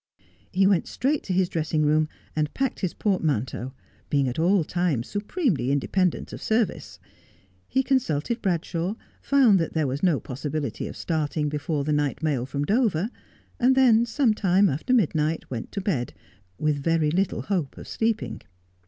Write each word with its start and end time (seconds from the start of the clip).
He 0.51 0.65
went 0.65 0.87
straight 0.87 1.21
to 1.25 1.31
his 1.33 1.47
dressing 1.47 1.85
room, 1.85 2.09
and 2.35 2.51
packed 2.55 2.79
his 2.79 2.95
portman 2.95 3.45
teau, 3.45 3.71
being 4.09 4.27
at 4.27 4.39
all 4.39 4.63
times 4.63 5.07
supremely 5.07 5.69
independent 5.71 6.33
of 6.33 6.41
service. 6.41 6.97
He 7.67 7.83
consulted 7.83 8.41
Bradshaw, 8.41 8.95
found 9.21 9.59
that 9.59 9.73
there 9.73 9.85
was 9.85 10.01
no 10.01 10.19
possibility 10.19 10.87
of 10.87 10.97
starting 10.97 11.49
before 11.49 11.83
the 11.83 11.93
night 11.93 12.23
mail 12.23 12.47
from 12.47 12.65
Dover, 12.65 13.09
and 13.59 13.75
then, 13.75 14.07
some 14.07 14.33
time 14.33 14.69
after 14.69 14.91
midnight, 14.91 15.47
went 15.51 15.71
to 15.73 15.81
bed, 15.81 16.15
with 16.57 16.81
very 16.83 17.11
little 17.11 17.43
hope 17.43 17.77
of 17.77 17.87
sleeping. 17.87 18.41